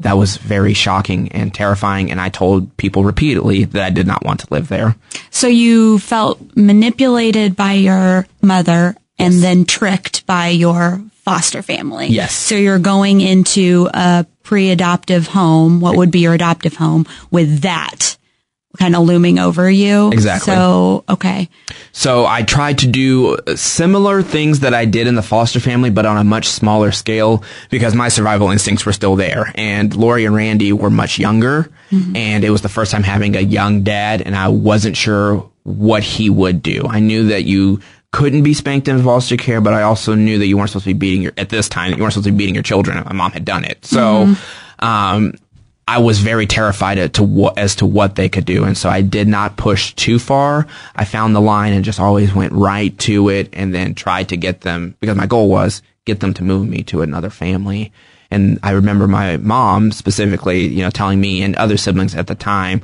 [0.00, 2.10] that was very shocking and terrifying.
[2.10, 4.96] And I told people repeatedly that I did not want to live there.
[5.30, 12.08] So you felt manipulated by your mother and then tricked by your foster family.
[12.08, 12.34] Yes.
[12.34, 18.17] So you're going into a pre-adoptive home, what would be your adoptive home, with that
[18.78, 20.10] kind of looming over you.
[20.12, 20.54] Exactly.
[20.54, 21.48] So, okay.
[21.92, 26.06] So I tried to do similar things that I did in the foster family, but
[26.06, 29.52] on a much smaller scale because my survival instincts were still there.
[29.56, 33.40] And Lori and Randy were much younger and it was the first time having a
[33.40, 36.84] young dad and I wasn't sure what he would do.
[36.86, 37.80] I knew that you
[38.12, 40.90] couldn't be spanked in foster care, but I also knew that you weren't supposed to
[40.90, 43.02] be beating your, at this time, you weren't supposed to be beating your children.
[43.04, 43.84] My mom had done it.
[43.84, 44.34] So,
[44.78, 45.34] um,
[45.88, 48.64] I was very terrified to what, as to what they could do.
[48.64, 50.66] And so I did not push too far.
[50.94, 54.36] I found the line and just always went right to it and then tried to
[54.36, 57.90] get them because my goal was get them to move me to another family.
[58.30, 62.34] And I remember my mom specifically, you know, telling me and other siblings at the
[62.34, 62.82] time,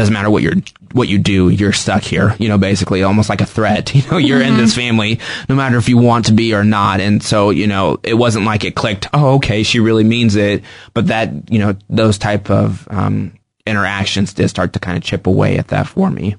[0.00, 0.56] doesn't matter what you're
[0.92, 2.34] what you do, you're stuck here.
[2.38, 3.94] You know, basically almost like a threat.
[4.00, 7.00] You know, you're in this family no matter if you want to be or not.
[7.00, 10.64] And so, you know, it wasn't like it clicked, oh, okay, she really means it.
[10.94, 13.32] But that, you know, those type of um
[13.66, 16.34] interactions did start to kind of chip away at that for me.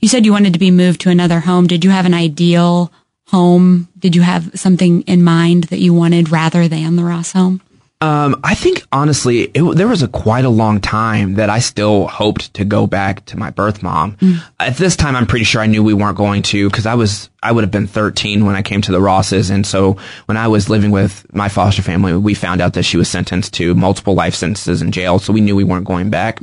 [0.00, 1.66] You said you wanted to be moved to another home.
[1.66, 2.90] Did you have an ideal
[3.26, 3.88] home?
[3.98, 7.60] Did you have something in mind that you wanted rather than the Ross home?
[8.02, 12.06] Um, I think honestly, it, there was a quite a long time that I still
[12.06, 14.18] hoped to go back to my birth mom.
[14.60, 17.30] At this time, I'm pretty sure I knew we weren't going to because I was
[17.42, 20.48] I would have been 13 when I came to the Rosses, and so when I
[20.48, 24.14] was living with my foster family, we found out that she was sentenced to multiple
[24.14, 26.40] life sentences in jail, so we knew we weren't going back.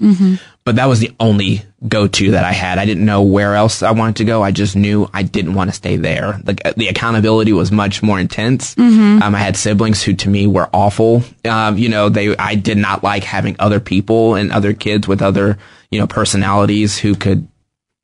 [0.65, 2.77] But that was the only go-to that I had.
[2.77, 4.41] I didn't know where else I wanted to go.
[4.41, 6.39] I just knew I didn't want to stay there.
[6.45, 8.73] Like the accountability was much more intense.
[9.21, 11.23] Um, I had siblings who to me were awful.
[11.43, 15.21] Um, you know, they, I did not like having other people and other kids with
[15.21, 15.57] other,
[15.91, 17.47] you know, personalities who could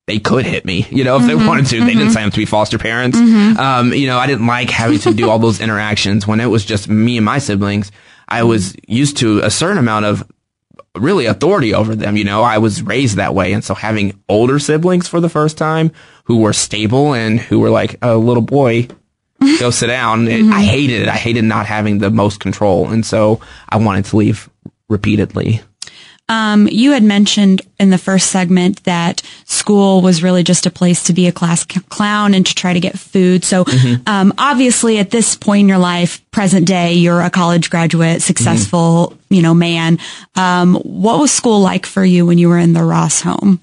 [0.07, 1.79] they could hit me, you know, if they wanted to.
[1.85, 3.15] They didn't sign up to be foster parents.
[3.59, 6.65] Um, you know, I didn't like having to do all those interactions when it was
[6.65, 7.91] just me and my siblings.
[8.27, 10.27] I was used to a certain amount of
[10.95, 12.17] really authority over them.
[12.17, 13.53] You know, I was raised that way.
[13.53, 15.91] And so having older siblings for the first time
[16.25, 18.87] who were stable and who were like, a little boy,
[19.59, 20.27] go sit down.
[20.27, 20.51] it- I mm-hmm.
[20.51, 21.07] hated it.
[21.07, 22.89] I hated not having the most control.
[22.89, 24.49] And so I wanted to leave
[24.87, 25.61] repeatedly.
[26.29, 31.03] Um, you had mentioned in the first segment that school was really just a place
[31.05, 33.43] to be a class c- clown and to try to get food.
[33.43, 33.65] So,
[34.05, 39.17] um, obviously at this point in your life, present day, you're a college graduate, successful,
[39.29, 39.97] you know, man.
[40.35, 43.59] Um, what was school like for you when you were in the Ross home?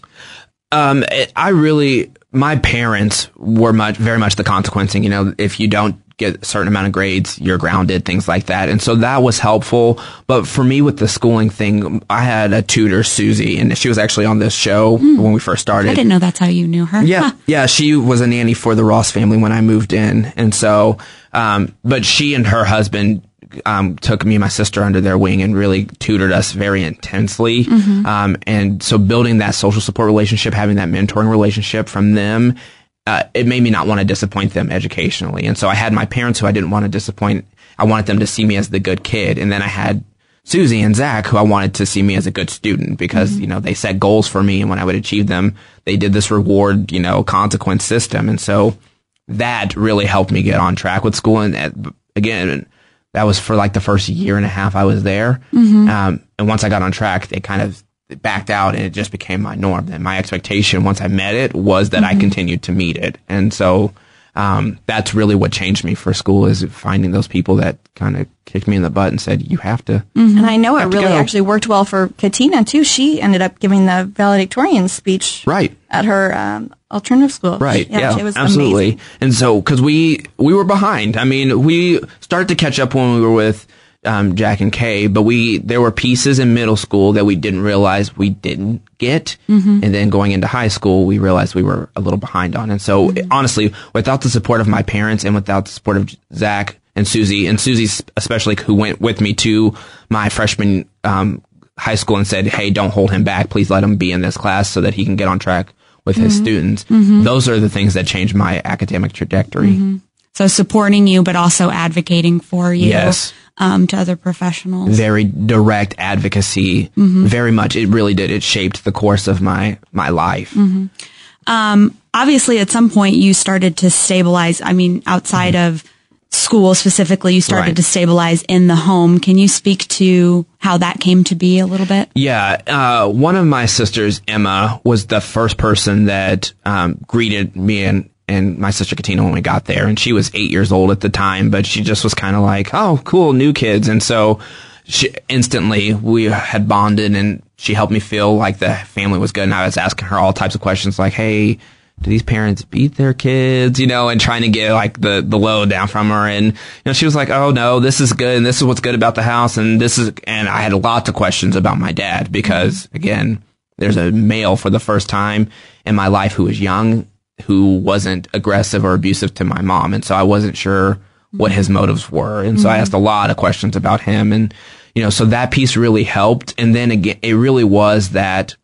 [0.72, 5.05] Um, it, I really, my parents were much, very much the consequencing.
[5.05, 8.46] You know, if you don't get a certain amount of grades, you're grounded, things like
[8.46, 8.70] that.
[8.70, 10.00] And so that was helpful.
[10.26, 13.98] But for me with the schooling thing, I had a tutor, Susie, and she was
[13.98, 15.90] actually on this show when we first started.
[15.90, 17.02] I didn't know that's how you knew her.
[17.02, 20.55] Yeah, yeah, she was a nanny for the Ross family when I moved in, and
[20.55, 20.98] so,
[21.35, 23.22] um, but she and her husband
[23.64, 27.64] um, took me and my sister under their wing and really tutored us very intensely.
[28.07, 32.57] Um, and so, building that social support relationship, having that mentoring relationship from them,
[33.06, 35.46] uh, it made me not want to disappoint them educationally.
[35.46, 37.46] And so, I had my parents who I didn't want to disappoint.
[37.78, 40.04] I wanted them to see me as the good kid, and then I had
[40.46, 43.48] Susie and Zach, who I wanted to see me as a good student because, you
[43.48, 46.30] know, they set goals for me and when I would achieve them, they did this
[46.30, 48.28] reward, you know, consequence system.
[48.28, 48.78] And so
[49.26, 51.40] that really helped me get on track with school.
[51.40, 52.64] And uh, again,
[53.12, 55.40] that was for like the first year and a half I was there.
[55.88, 59.10] Um, and once I got on track, they kind of backed out and it just
[59.10, 59.88] became my norm.
[59.90, 63.18] And my expectation once I met it was that I continued to meet it.
[63.28, 63.92] And so,
[64.36, 68.26] um, that's really what changed me for school is finding those people that kind of
[68.44, 71.06] kicked me in the butt and said, you have to, And I know it really
[71.06, 72.84] actually worked well for Katina too.
[72.84, 75.74] She ended up giving the valedictorian speech right.
[75.88, 77.58] at her um, alternative school.
[77.58, 77.88] Right.
[77.88, 78.18] Yeah.
[78.18, 78.90] it was absolutely.
[78.90, 79.00] amazing.
[79.22, 81.16] And so, because we we were behind.
[81.16, 83.66] I mean, we started to catch up when we were with
[84.06, 87.60] um, Jack and Kay, but we there were pieces in middle school that we didn't
[87.62, 89.80] realize we didn't get, Mm-hmm.
[89.84, 92.70] and then going into high school, we realized we were a little behind on.
[92.70, 93.32] And so, Mm-hmm.
[93.32, 97.46] honestly, without the support of my parents and without the support of Zach and Susie,
[97.46, 99.74] and Susie especially, who went with me to
[100.08, 101.42] my freshman um,
[101.78, 103.50] high school and said, "Hey, don't hold him back.
[103.50, 105.72] Please let him be in this class so that he can get on track."
[106.06, 106.44] With his Mm-hmm.
[106.44, 106.84] students,
[107.24, 109.98] those are the things that changed my academic trajectory.
[110.37, 110.42] Mm-hmm.
[110.44, 112.88] So supporting you, but also advocating for you.
[112.88, 113.33] Yes.
[113.59, 114.90] Um, to other professionals.
[114.90, 116.88] Very direct advocacy.
[116.88, 117.25] Mm-hmm.
[117.25, 117.75] Very much.
[117.75, 118.31] It really did.
[118.31, 120.53] It shaped the course of my my life.
[120.53, 121.88] Mm-hmm.
[122.12, 124.61] obviously at some point you started to stabilize.
[124.61, 125.83] I mean, outside of
[126.31, 127.77] school specifically, you started Right.
[127.77, 129.20] to stabilize in the home.
[129.20, 132.11] Can you speak to how that came to be a little bit?
[132.14, 137.85] Yeah, uh, one of my sisters, Emma, was the first person that um, greeted me
[137.85, 140.90] and, and my sister Katina when we got there, and she was eight years old
[140.90, 144.02] at the time, but she just was kind of like, "Oh, cool, new kids," and
[144.02, 144.40] so
[144.84, 149.44] she instantly we had bonded, and she helped me feel like the family was good.
[149.44, 151.58] And I was asking her all types of questions, like, "Hey."
[152.02, 153.80] Do these parents beat their kids?
[153.80, 156.52] You know, and trying to get like the the low down from her, and you
[156.84, 159.14] know, she was like, "Oh no, this is good, and this is what's good about
[159.14, 162.86] the house, and this is." And I had lots of questions about my dad because,
[162.92, 163.42] again,
[163.78, 165.48] there's a male for the first time
[165.86, 167.06] in my life who was young,
[167.42, 170.99] who wasn't aggressive or abusive to my mom, and so I wasn't sure
[171.33, 174.55] what his motives were, and so I asked a lot of questions about him, and
[174.94, 178.57] you know, so that piece really helped, and then again, it really was that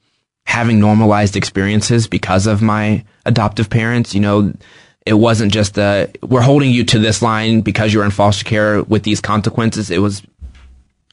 [0.44, 4.52] having normalized experiences because of my adoptive parents, you know,
[5.06, 8.82] it wasn't just a, we're holding you to this line because you're in foster care
[8.82, 9.90] with these consequences.
[9.90, 10.22] It was,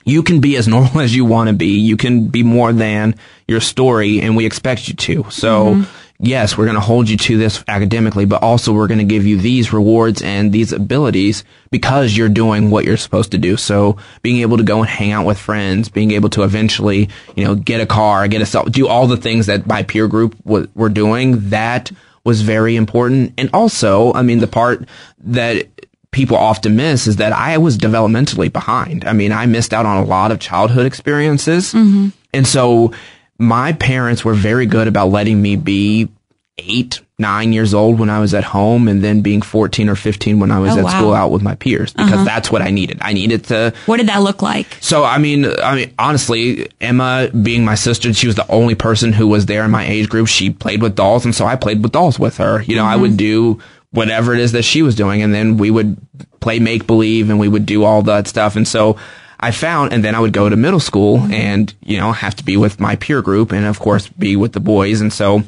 [0.05, 1.79] you can be as normal as you want to be.
[1.79, 3.15] You can be more than
[3.47, 5.25] your story and we expect you to.
[5.29, 5.98] So mm-hmm.
[6.19, 9.25] Yes, we're going to hold you to this academically, but also we're going to give
[9.25, 13.55] you these rewards and these abilities because you're doing what you're supposed to do.
[13.55, 17.45] So being able to go and hang out with friends, being able to eventually, you
[17.45, 20.35] know, get a car, get a cell, do all the things that my peer group
[20.43, 21.89] w- were doing, that
[22.25, 23.33] was very important.
[23.37, 24.87] And also, I mean, the part
[25.19, 25.67] that
[26.11, 29.05] people often miss is that I was developmentally behind.
[29.05, 31.73] I mean, I missed out on a lot of childhood experiences.
[31.73, 32.09] Mm-hmm.
[32.33, 32.93] And so
[33.39, 36.09] my parents were very good about letting me be
[36.57, 40.39] eight, nine years old when I was at home and then being 14 or 15
[40.39, 40.89] when I was Oh, at wow.
[40.89, 42.23] school out with my peers because uh-huh.
[42.25, 42.97] that's what I needed.
[43.01, 44.67] I needed to What did that look like?
[44.81, 49.13] so I mean, I mean, honestly, Emma being my sister, she was the only person
[49.13, 50.27] who was there in my age group.
[50.27, 52.61] She played with dolls, and so I played with dolls with her.
[52.61, 53.17] You know, I would mm-hmm.
[53.17, 53.59] do
[53.91, 55.97] whatever it is that she was doing, and then we would
[56.41, 58.55] play make believe, and we would do all that stuff.
[58.55, 58.97] And so
[59.39, 61.33] I found, and then I would go to middle school, mm-hmm.
[61.33, 64.53] and you know, have to be with my peer group, and of course, be with
[64.53, 65.01] the boys.
[65.01, 65.43] And so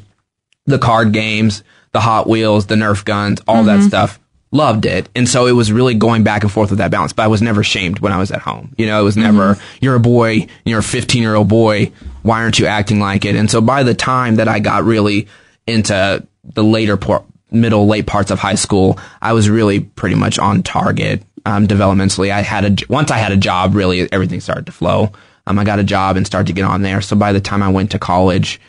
[0.65, 3.88] the card games, the Hot Wheels, the Nerf guns, all that mm-hmm.
[3.88, 4.19] stuff.
[4.54, 5.08] Loved it.
[5.15, 7.13] And so it was really going back and forth with that balance.
[7.13, 8.75] But I was never shamed when I was at home.
[8.77, 9.38] You know, it was mm-hmm.
[9.38, 11.93] never, you're a boy, you're a 15 year old boy.
[12.21, 13.38] Why aren't you acting like it?
[13.38, 15.30] And so by the time that I got really
[15.67, 20.38] into the later por- middle, late parts of high school, I was really pretty much
[20.38, 21.23] on target.
[21.45, 25.12] Um, developmentally, I had a, once I had a job, really everything started to flow.
[25.47, 27.01] Um, I got a job and started to get on there.
[27.01, 28.60] So by the time I went to college,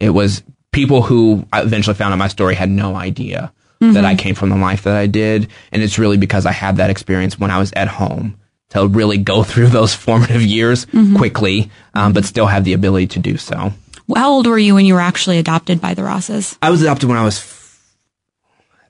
[0.00, 4.14] it was people who I eventually found out my story had no idea that I
[4.14, 5.48] came from the life that I did.
[5.72, 8.38] And it's really because I had that experience when I was at home
[8.70, 13.18] to really go through those formative years quickly, um, but still have the ability to
[13.18, 13.72] do so.
[14.14, 16.58] How old were you when you were actually adopted by the Rosses?
[16.60, 17.38] I was adopted when I was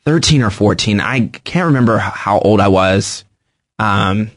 [0.04, 1.00] 13 or 14.
[1.00, 3.24] I can't remember how old I was.
[3.78, 4.30] Um,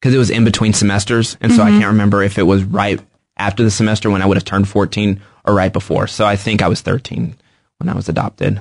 [0.00, 1.36] cause it was in between semesters.
[1.40, 3.00] And so I can't remember if it was right
[3.36, 6.06] after the semester when I would have turned 14 or right before.
[6.06, 7.34] So I think I was 13
[7.78, 8.60] when I was adopted.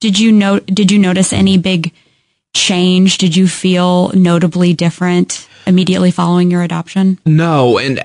[0.00, 0.60] Did you know?
[0.60, 1.92] Did you notice any big
[2.54, 3.18] change?
[3.18, 7.18] Did you feel notably different immediately following your adoption?
[7.26, 8.00] No, and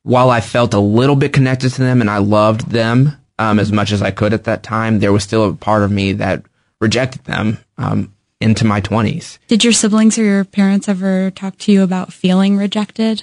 [0.03, 3.73] while I felt a little bit connected to them and I loved them, um, as
[3.73, 6.45] much as I could at that time, there was still a part of me that
[6.81, 9.39] rejected them, um, into my twenties.
[9.47, 13.23] Did your siblings or your parents ever talk to you about feeling rejected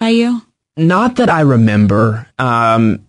[0.00, 0.42] by you?
[0.76, 2.26] Not that I remember.
[2.38, 3.06] Um,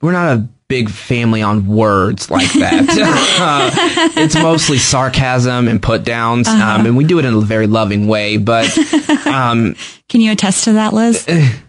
[0.00, 2.84] we're not a big family on words like that.
[3.44, 3.70] Uh,
[4.16, 8.06] it's mostly sarcasm and put downs, um, and we do it in a very loving
[8.06, 8.36] way.
[8.36, 8.66] But
[9.26, 9.76] um,
[10.08, 11.26] Can you attest to that, Liz?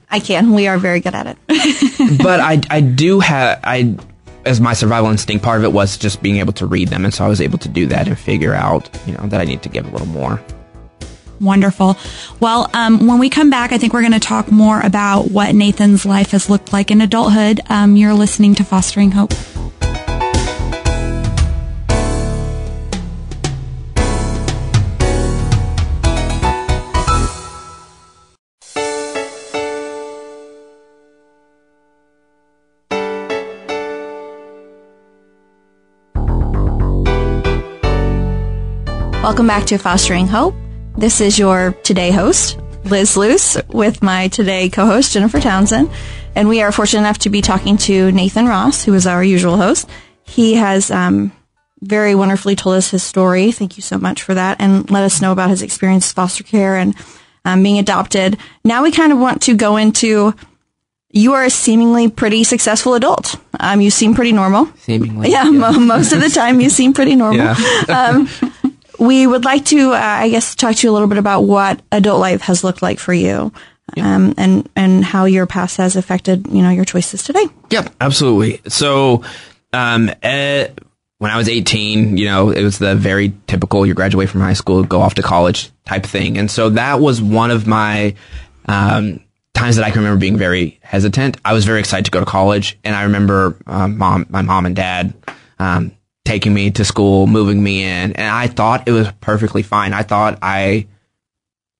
[0.10, 0.54] I can.
[0.54, 1.38] We are very good at it.
[2.24, 3.96] but I I do have I
[4.46, 7.13] as my survival instinct part of it was just being able to read them, and
[7.13, 9.62] so I was able to do that and figure out you know that I need
[9.63, 10.41] to give a little more.
[11.39, 11.98] Wonderful.
[12.39, 15.54] Well, um, when we come back, I think we're going to talk more about what
[15.54, 17.62] Nathan's life has looked like in adulthood.
[17.69, 19.34] Um, you're listening to Fostering Hope.
[39.26, 40.54] Welcome back to Fostering Hope.
[40.98, 45.90] This is your today host, Liz Luce, with my today co-host, Jennifer Townsend.
[46.36, 49.58] And we are fortunate enough to be talking to Nathan Ross, who is our usual
[49.58, 49.90] host.
[50.24, 51.32] He has um,
[51.82, 53.52] very wonderfully told us his story.
[53.52, 54.62] Thank you so much for that.
[54.62, 56.96] And let us know about his experience with foster care and
[57.44, 58.38] um, being adopted.
[58.64, 60.34] Now we kind of want to go into
[61.12, 63.38] you are a seemingly pretty successful adult.
[63.58, 64.66] Um, you seem pretty normal.
[64.80, 67.56] Seemingly, Yeah, mo- most of the time you seem pretty normal.
[67.88, 68.26] Yeah.
[69.00, 71.82] We would like to, uh, I guess, talk to you a little bit about what
[71.91, 73.52] adult life has looked like for you,
[73.98, 77.46] um, and and how your past has affected, you know, your choices today.
[77.70, 78.62] Yep, absolutely.
[78.68, 79.24] So,
[79.74, 80.70] um, eh,
[81.20, 84.54] when I was 18, you know, it was the very typical you graduate from high
[84.54, 86.38] school, go off to college type thing.
[86.38, 88.16] And so that was one of my,
[88.68, 89.22] um,
[89.54, 91.38] times that I can remember being very hesitant.
[91.46, 92.78] I was very excited to go to college.
[92.84, 95.14] And I remember, um, mom, my mom and dad,
[95.58, 95.93] um,
[96.26, 98.13] taking me to school, moving me in.
[98.13, 99.93] And I thought it was perfectly fine.
[99.93, 100.88] I thought I,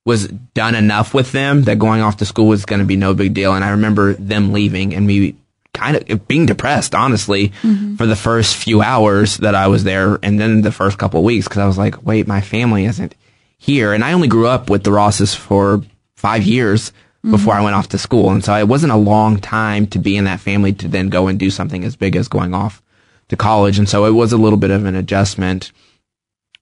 [0.06, 3.14] was done enough with them that going off to school was going to be no
[3.14, 3.54] big deal.
[3.54, 5.36] And I remember them leaving and me
[5.74, 7.96] kind of being depressed, honestly, mm-hmm.
[7.96, 10.20] for the first few hours that I was there.
[10.22, 13.16] And then the first couple of weeks, cause I was like, wait, my family isn't
[13.58, 13.94] here.
[13.94, 15.82] And I only grew up with the Rosses for
[16.16, 17.32] five years mm-hmm.
[17.32, 18.30] before I went off to school.
[18.30, 21.28] And so it wasn't a long time to be in that family to then go
[21.28, 22.82] and do something as big as going off
[23.30, 23.78] to college.
[23.78, 25.72] And so it was a little bit of an adjustment.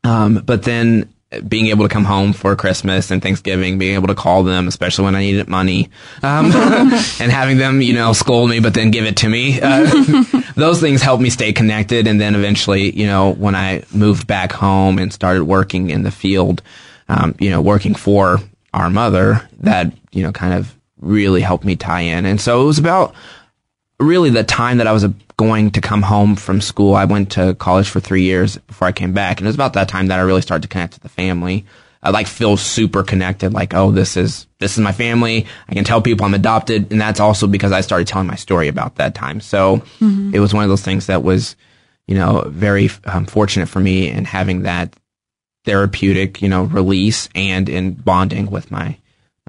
[0.04, 1.14] Um, but then
[1.48, 5.06] being able to come home for Christmas and Thanksgiving, being able to call them, especially
[5.06, 5.90] when I needed money,
[6.22, 9.60] um, and having them, you know, scold me, but then give it to me.
[9.62, 10.24] Uh,
[10.56, 12.08] those things helped me stay connected.
[12.08, 16.12] And then eventually, you know, when I moved back home and started working in the
[16.12, 16.62] field,
[17.10, 18.40] um, you know, working for
[18.74, 22.26] our mother, that, you know, kind of really helped me tie in.
[22.26, 23.14] And so it was about
[24.00, 25.06] really the time that I was
[25.48, 26.96] going to come home from school.
[26.96, 29.40] I went to college for three years before I came back.
[29.40, 31.66] And it was about that time that I really started to connect to the family.
[32.02, 33.54] I like feel super connected.
[33.54, 35.46] Like, oh, this is, this is my family.
[35.70, 36.92] I can tell people I'm adopted.
[36.92, 39.42] And that's also because I started telling my story about that time.
[39.42, 40.32] So mm-hmm.
[40.34, 41.56] it was one of those things that was,
[42.08, 44.96] you know, very um, fortunate for me in having that
[45.66, 48.98] therapeutic, you know, release and in bonding with my,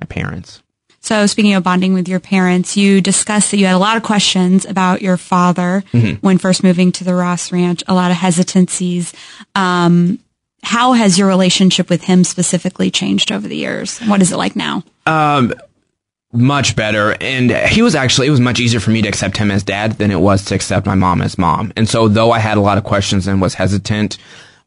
[0.01, 0.63] my parents.
[1.05, 4.03] So speaking of bonding with your parents, you discussed that you had a lot of
[4.03, 6.15] questions about your father mm-hmm.
[6.27, 9.13] when first moving to the Ross Ranch, a lot of hesitancies.
[9.55, 10.19] Um,
[10.63, 13.99] how has your relationship with him specifically changed over the years?
[13.99, 14.83] What is it like now?
[15.05, 15.53] Um,
[16.33, 17.15] much better.
[17.21, 19.99] And he was actually, it was much easier for me to accept him as dad
[19.99, 21.71] than it was to accept my mom as mom.
[21.77, 24.17] And so though I had a lot of questions and was hesitant,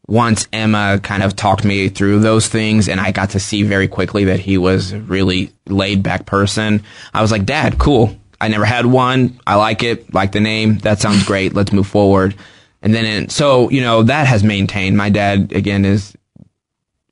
[0.08, 3.86] once Emma kind of talked me through those things and I got to see very
[3.86, 6.82] quickly that he was a really laid back person,
[7.12, 8.16] I was like, Dad, cool.
[8.40, 9.38] I never had one.
[9.46, 10.14] I like it.
[10.14, 10.78] Like the name.
[10.78, 11.54] That sounds great.
[11.54, 12.34] Let's move forward.
[12.80, 14.96] And then, in, so, you know, that has maintained.
[14.96, 16.16] My dad, again, is,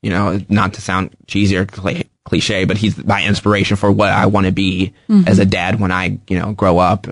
[0.01, 4.27] you know, not to sound cheesy or cliche, but he's my inspiration for what I
[4.27, 5.27] want to be mm-hmm.
[5.29, 7.09] as a dad when I, you know, grow up,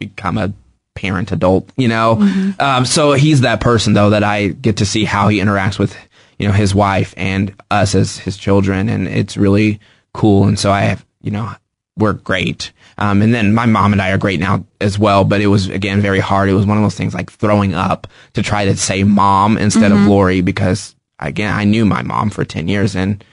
[0.00, 0.52] become a
[0.94, 2.16] parent adult, you know?
[2.16, 2.60] Mm-hmm.
[2.60, 5.96] Um, so he's that person though that I get to see how he interacts with,
[6.38, 8.88] you know, his wife and us as his children.
[8.88, 9.80] And it's really
[10.14, 10.46] cool.
[10.46, 11.52] And so I have, you know,
[11.96, 12.72] we're great.
[12.98, 15.68] Um, and then my mom and I are great now as well, but it was
[15.68, 16.48] again very hard.
[16.48, 19.92] It was one of those things like throwing up to try to say mom instead
[19.92, 20.04] mm-hmm.
[20.04, 23.24] of Lori because again, I knew my mom for 10 years and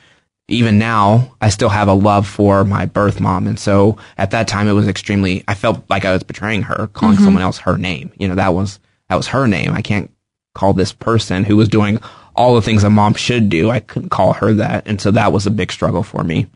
[0.50, 3.47] even now, I still have a love for my birth mom.
[3.47, 6.88] And so at that time, it was extremely, I felt like I was betraying her,
[6.93, 7.24] calling mm-hmm.
[7.24, 8.12] someone else her name.
[8.18, 8.80] You know, that was,
[9.10, 9.74] that was her name.
[9.74, 10.12] I can't
[10.56, 12.00] call this person who was doing
[12.36, 13.70] all the things a mom should do.
[13.70, 14.88] I couldn't call her that.
[14.88, 16.47] And so that was a big struggle for me.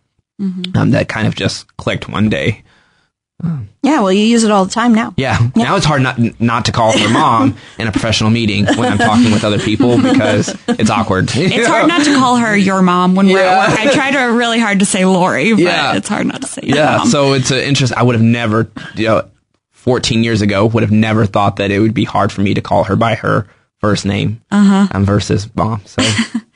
[0.41, 0.77] Mm-hmm.
[0.77, 2.63] Um, that kind of just clicked one day.
[3.83, 5.13] Yeah, well, you use it all the time now.
[5.17, 5.37] Yeah.
[5.55, 5.63] yeah.
[5.63, 8.97] Now it's hard not not to call her mom in a professional meeting when I'm
[8.97, 11.29] talking with other people because it's awkward.
[11.33, 13.33] It's hard not to call her your mom when yeah.
[13.33, 13.79] we're at work.
[13.79, 15.97] I try to really hard to say Lori, but yeah.
[15.97, 16.97] it's hard not to say yeah.
[16.97, 17.07] Mom.
[17.07, 17.91] So it's an interest.
[17.91, 19.29] I would have never, you know,
[19.71, 22.61] 14 years ago, would have never thought that it would be hard for me to
[22.61, 23.47] call her by her
[23.79, 24.87] first name uh-huh.
[24.91, 25.81] um, versus mom.
[25.85, 26.01] So.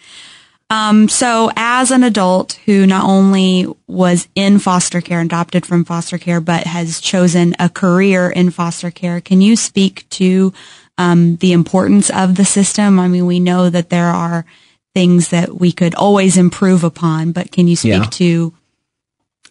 [0.69, 6.17] Um, so as an adult who not only was in foster care, adopted from foster
[6.17, 10.53] care, but has chosen a career in foster care, can you speak to
[10.97, 12.99] um, the importance of the system?
[12.99, 14.45] I mean, we know that there are
[14.93, 18.09] things that we could always improve upon, but can you speak yeah.
[18.09, 18.53] to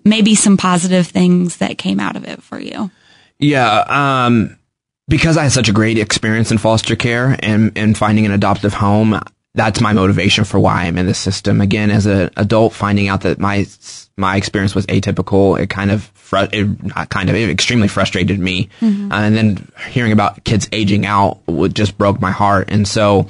[0.05, 2.91] maybe some positive things that came out of it for you?
[3.39, 3.85] Yeah.
[4.27, 4.59] Um,
[5.09, 8.75] because I had such a great experience in foster care and, and finding an adoptive
[8.75, 9.19] home,
[9.57, 11.63] that's my motivation for why I'm in the system.
[11.63, 13.67] Again, as an adult, finding out that my
[14.17, 18.39] my experience was atypical, it kind of fr- it, not kind of it extremely frustrated
[18.39, 18.69] me.
[18.81, 19.11] Mm-hmm.
[19.11, 22.69] Uh, and then hearing about kids aging out would just broke my heart.
[22.71, 23.29] And so,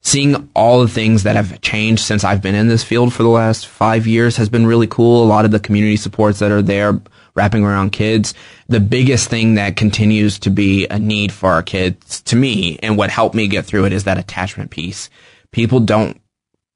[0.00, 3.28] seeing all the things that have changed since I've been in this field for the
[3.28, 5.24] last five years has been really cool.
[5.24, 6.98] A lot of the community supports that are there
[7.34, 8.32] wrapping around kids.
[8.68, 12.96] The biggest thing that continues to be a need for our kids to me and
[12.96, 15.10] what helped me get through it is that attachment piece
[15.56, 16.20] people don't,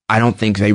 [0.09, 0.73] I don't think they,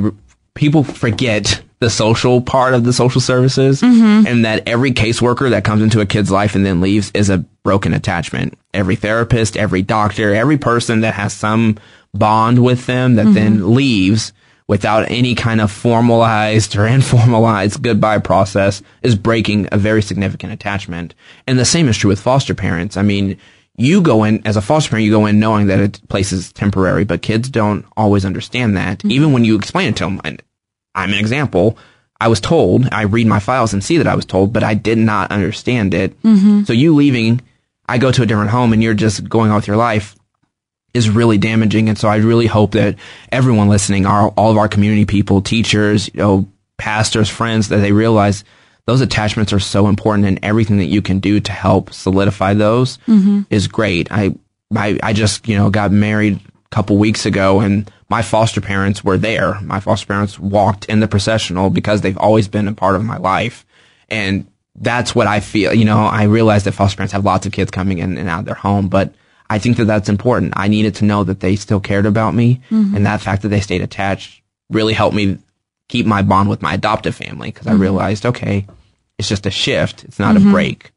[0.54, 4.28] people forget the social part of the social services mm-hmm.
[4.28, 7.38] and that every caseworker that comes into a kid's life and then leaves is a
[7.64, 8.56] broken attachment.
[8.72, 11.78] Every therapist, every doctor, every person that has some
[12.14, 13.34] bond with them that mm-hmm.
[13.34, 14.32] then leaves
[14.68, 21.12] without any kind of formalized or informalized goodbye process is breaking a very significant attachment.
[21.48, 22.96] And the same is true with foster parents.
[22.96, 23.36] I mean,
[23.76, 26.52] you go in as a foster parent, you go in knowing that a place is
[26.52, 28.98] temporary, but kids don't always understand that.
[28.98, 29.10] Mm-hmm.
[29.10, 30.42] Even when you explain it to them, and
[30.94, 31.78] I'm an example.
[32.18, 34.72] I was told, I read my files and see that I was told, but I
[34.72, 36.20] did not understand it.
[36.22, 36.64] Mm-hmm.
[36.64, 37.42] So you leaving,
[37.86, 40.16] I go to a different home and you're just going on with your life
[40.94, 41.90] is really damaging.
[41.90, 42.96] And so I really hope that
[43.30, 46.48] everyone listening, our, all of our community people, teachers, you know,
[46.78, 48.44] pastors, friends that they realize
[48.86, 52.98] those attachments are so important and everything that you can do to help solidify those
[53.08, 53.42] mm-hmm.
[53.50, 54.10] is great.
[54.10, 54.34] I,
[54.74, 59.02] I, I just, you know, got married a couple weeks ago and my foster parents
[59.02, 59.60] were there.
[59.60, 63.16] My foster parents walked in the processional because they've always been a part of my
[63.16, 63.66] life.
[64.08, 67.52] And that's what I feel, you know, I realize that foster parents have lots of
[67.52, 69.12] kids coming in and out of their home, but
[69.50, 70.52] I think that that's important.
[70.56, 72.94] I needed to know that they still cared about me mm-hmm.
[72.94, 75.38] and that fact that they stayed attached really helped me
[75.88, 77.82] keep my bond with my adoptive family because I mm-hmm.
[77.82, 78.66] realized, okay,
[79.18, 80.04] it's just a shift.
[80.04, 80.92] It's not a break.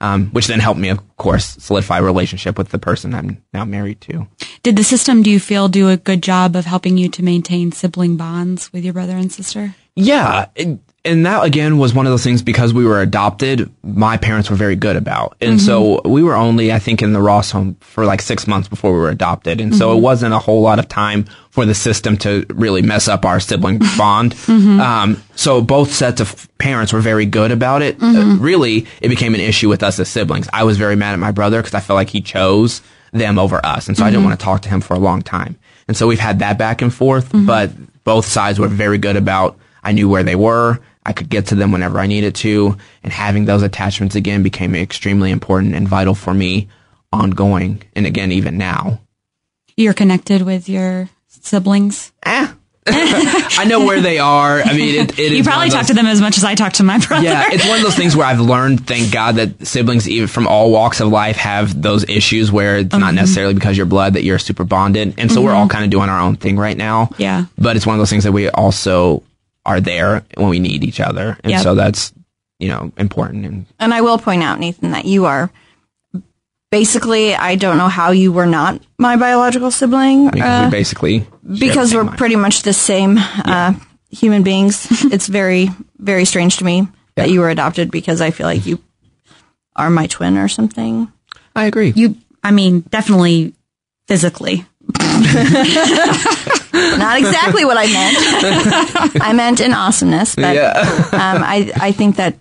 [0.00, 3.64] Um, which then helped me, of course, solidify a relationship with the person I'm now
[3.64, 4.26] married to.
[4.64, 7.70] Did the system, do you feel, do a good job of helping you to maintain
[7.70, 9.76] sibling bonds with your brother and sister?
[9.94, 10.46] Yeah.
[10.56, 14.48] it- and that again was one of those things because we were adopted, my parents
[14.48, 15.36] were very good about.
[15.40, 16.10] And so mm-hmm.
[16.10, 18.98] we were only, I think, in the Ross home for like six months before we
[18.98, 19.60] were adopted.
[19.60, 20.02] And so it mm-hmm.
[20.02, 23.78] wasn't a whole lot of time for the system to really mess up our sibling
[23.98, 24.34] bond.
[24.34, 24.80] Mm-hmm.
[24.80, 28.00] Um, so both sets of parents were very good about it.
[28.00, 30.48] Uh, really, it became an issue with us as siblings.
[30.52, 32.80] I was very mad at my brother because I felt like he chose
[33.10, 33.88] them over us.
[33.88, 35.58] And so I didn't want to talk to him for a long time.
[35.88, 37.72] And so we've had that back and forth, but
[38.04, 40.80] both sides were very good about I knew where they were.
[41.04, 42.76] I could get to them whenever I needed to.
[43.02, 46.68] And having those attachments again became extremely important and vital for me
[47.12, 47.82] ongoing.
[47.94, 49.00] And again, even now.
[49.76, 52.12] You're connected with your siblings?
[52.24, 52.48] Eh.
[52.86, 54.60] I know where they are.
[54.60, 56.72] I mean, it, it You probably talk those- to them as much as I talk
[56.74, 57.22] to my brother.
[57.24, 60.48] Yeah, it's one of those things where I've learned, thank God, that siblings, even from
[60.48, 63.00] all walks of life, have those issues where it's Mm-hmm.
[63.00, 65.14] not necessarily because you're blood that you're super bonded.
[65.18, 67.10] And so we're all kind of doing our own thing right now.
[67.18, 67.44] Yeah.
[67.56, 69.22] But it's one of those things that we also
[69.64, 71.38] are there when we need each other.
[71.44, 71.62] And Yep.
[71.62, 72.12] so that's,
[72.58, 73.44] you know, important.
[73.46, 75.50] And And I will point out, Nathan, that you are
[76.70, 81.26] basically, I don't know how you were not my biological sibling because uh, we basically.
[81.58, 82.18] because we're mind.
[82.18, 83.74] pretty much the same uh,
[84.10, 84.86] human beings.
[85.12, 88.78] it's very, very strange to me that you were adopted because I feel like you
[89.76, 91.12] are my twin or something.
[91.54, 91.92] I agree.
[91.94, 93.54] You, I mean, definitely
[94.08, 94.64] physically.
[96.72, 98.16] Not exactly what I meant.
[99.22, 100.72] I meant in awesomeness, but yeah.
[101.12, 102.36] um, I, I think that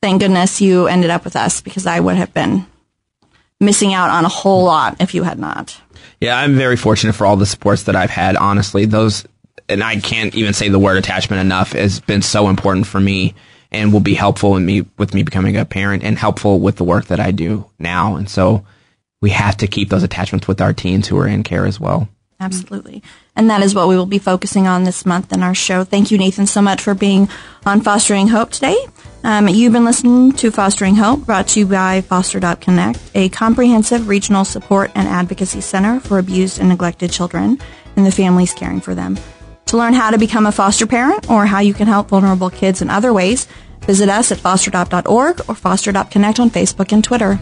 [0.00, 2.66] thank goodness you ended up with us because I would have been
[3.60, 5.80] missing out on a whole lot if you had not.
[6.20, 8.36] Yeah, I'm very fortunate for all the supports that I've had.
[8.36, 9.24] Honestly, those,
[9.68, 13.34] and I can't even say the word attachment enough, has been so important for me
[13.72, 16.84] and will be helpful in me with me becoming a parent and helpful with the
[16.84, 18.16] work that I do now.
[18.16, 18.64] And so
[19.20, 22.08] we have to keep those attachments with our teens who are in care as well.
[22.38, 23.02] Absolutely.
[23.36, 25.84] And that is what we will be focusing on this month in our show.
[25.84, 27.28] Thank you, Nathan, so much for being
[27.66, 28.76] on Fostering Hope today.
[29.24, 34.44] Um, you've been listening to Fostering Hope, brought to you by Foster.Connect, a comprehensive regional
[34.44, 37.58] support and advocacy center for abused and neglected children
[37.96, 39.18] and the families caring for them.
[39.66, 42.82] To learn how to become a foster parent or how you can help vulnerable kids
[42.82, 43.48] in other ways,
[43.80, 47.40] visit us at fosteradopt.org or foster.connect on Facebook and Twitter.